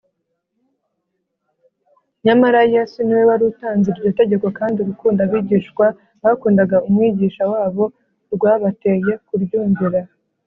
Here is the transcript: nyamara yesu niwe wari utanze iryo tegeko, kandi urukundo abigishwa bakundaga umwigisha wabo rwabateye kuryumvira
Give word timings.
nyamara 2.25 2.59
yesu 2.73 2.97
niwe 3.03 3.23
wari 3.29 3.43
utanze 3.51 3.85
iryo 3.91 4.09
tegeko, 4.19 4.45
kandi 4.59 4.77
urukundo 4.79 5.19
abigishwa 5.27 5.85
bakundaga 6.23 6.77
umwigisha 6.87 7.43
wabo 7.53 7.85
rwabateye 8.35 9.13
kuryumvira 9.27 10.01